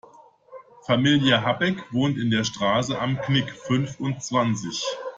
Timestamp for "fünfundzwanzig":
3.51-4.83